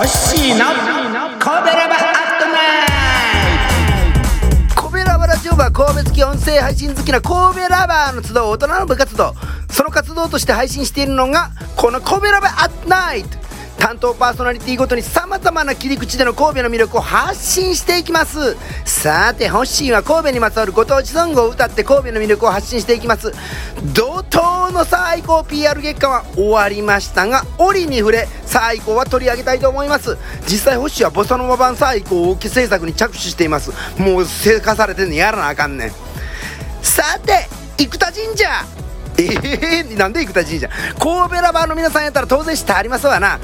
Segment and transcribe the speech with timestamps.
[0.00, 0.64] ホッシーの
[1.38, 9.34] コベラバアットナイトコベラバラジオは神戸好き音声配信好きな神戸ラバーの集う大人の部活動。
[9.70, 13.39] その活動として配信しているのがこのコベラバアットナイト。
[13.80, 18.56] 担当パーソナリティごとにさまざまな切り口での神戸の魅力を発信していきます。
[18.84, 23.32] さてホッシーは神戸にまつわるご当地ソングを歌って神戸の魅力を発信していきます。
[23.94, 30.18] 怒涛の最高 PR 月間は終わりましたが折に触れ最高は取り上げたいと思います。
[30.46, 33.72] 実際ホッシーはボサノバ版最高を制作に着手しています。
[33.98, 35.90] もう成果されてんねやらなあかんねん。
[36.82, 38.79] さて生田神社。
[39.24, 40.68] えー、なんで生田神社？
[40.98, 43.38] 神戸ラバーの皆さんやったら当然知ってありますわな。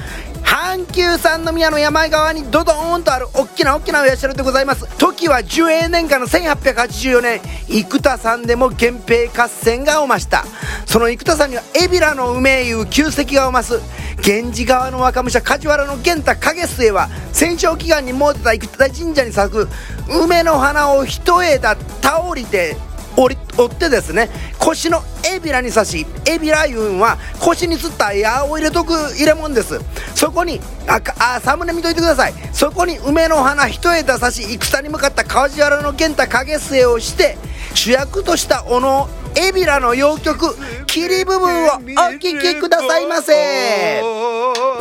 [0.45, 4.87] 阪急三宮の山側にドドーンとある大きな大きなお社でございます。
[4.97, 7.41] 時は寿永年間の1884年。
[7.69, 10.45] 生田さんでも源平合戦がおました。
[10.87, 13.81] その生田さんには海老名の梅湯旧跡がおます。
[14.25, 19.69] 源氏側の若武者梶原の源太影末は戦勝祈願に設けた生田神社に咲く
[20.09, 22.77] 梅の花を一枝倒りて
[23.17, 24.29] 折り折ってですね
[24.59, 29.81] 腰のエビラに刺しエビラいうんは腰につった矢を入れとく入れ物です。
[30.15, 32.35] そこにああサムネ見といてください。
[32.53, 37.37] そこに梅の花一枝刺し戦に向かった梶原の源太影末をして
[37.75, 40.57] 主役とした小野エビラの洋曲
[40.87, 41.71] 切り部分をお
[42.15, 44.03] 聴きくださいませ。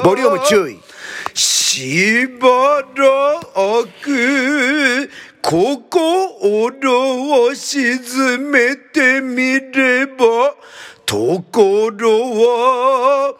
[0.03, 0.79] ボリューム注意。
[1.33, 3.41] しばら
[4.01, 5.09] く
[5.47, 10.55] 心を沈めてみれば
[11.05, 13.35] ところは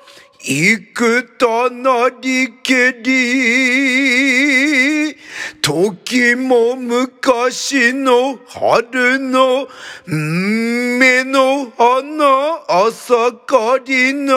[0.47, 5.15] 幾多なりけり
[5.63, 9.67] 時も昔の春の
[10.05, 14.35] 目の花朝かりな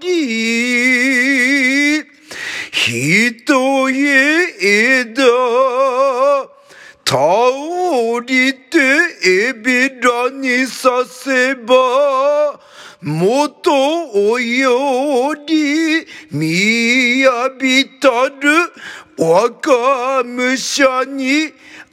[0.00, 2.04] り。
[2.70, 5.24] 人へ枝
[7.14, 7.20] 倒
[8.26, 8.76] りて
[9.24, 12.58] エビラにさせば
[13.00, 13.70] 元
[14.32, 18.32] およりみやびたる
[19.16, 21.52] 若武者に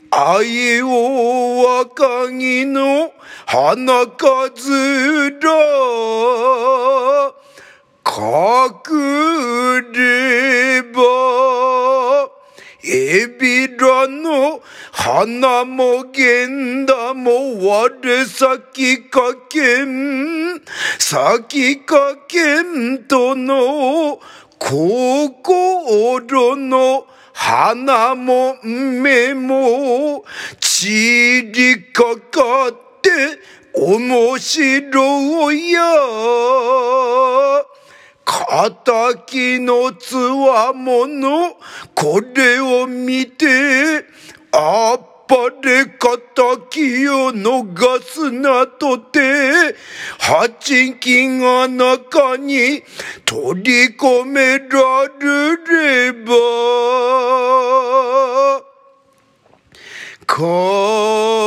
[0.10, 3.14] 愛を若木の
[3.46, 4.72] 花数
[5.40, 5.52] ら
[8.04, 12.01] 隠れば
[12.84, 14.62] エビラの
[14.92, 20.62] 花も源田も我先かけん
[20.98, 24.20] 先かけんとの
[24.58, 30.24] 心の花も目も
[30.60, 32.72] 散りかかっ
[33.02, 33.40] て
[33.74, 35.82] 面白いや。
[38.26, 41.56] 仇のつわもの
[41.96, 44.06] これを見て
[44.52, 45.86] あっぱれ
[46.36, 49.76] 敵を逃すなとて
[50.20, 52.84] 八気が中に
[53.26, 55.56] 取り込められ
[56.12, 56.32] れば
[60.28, 61.41] 壁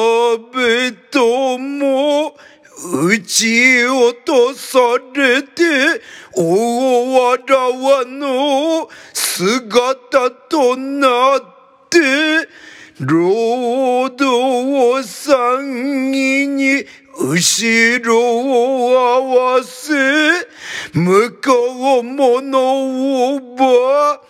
[3.25, 4.79] ち落とさ
[5.15, 6.01] れて
[6.37, 11.41] 大わらわの姿となっ
[11.91, 11.99] て
[13.01, 16.85] 労働を参議に
[17.17, 19.93] 後ろを合わせ
[20.93, 24.21] 向こうものをば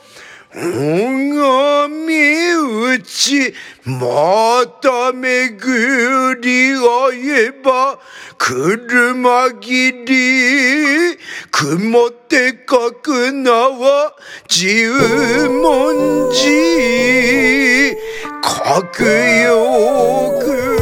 [0.55, 3.53] 拝み打ち
[3.84, 7.99] また巡り会えば
[8.39, 11.19] 車切り
[11.50, 14.15] 雲って書く名は
[14.49, 17.97] 十文字。
[18.43, 20.75] 核よく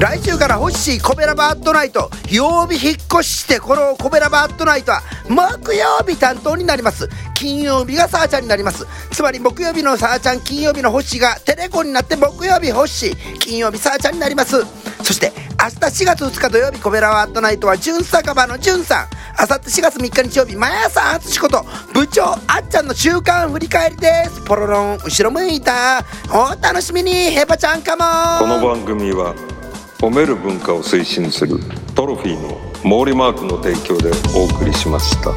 [0.00, 2.10] 来週からホッシーコベラバットナイト。
[2.30, 7.08] 曜日引っ越ししてこのコベラバットナイトは木曜日担当になります。
[7.34, 8.86] 金曜日がさーちゃんになります。
[9.12, 14.64] つまり木曜日のさーちゃん金曜日のホッシーがテレコになって木曜日ホッシー金曜日さーちゃんになります。
[15.02, 19.06] そして明日4月2日土曜日コベラバットナイトは純酒場の純さん。
[19.36, 21.64] あさって4月3日日曜日毎朝淳こと
[21.94, 24.40] 部長あっちゃんの週間振り返りです。
[24.42, 26.04] ポロロン後ろ向いた。
[26.30, 28.04] お楽しみにヘバちゃんかも。
[28.40, 29.34] この番組は
[29.98, 31.58] 褒める文化を推進する
[31.94, 35.30] トロフィーの毛利マークの提供でお送りしました。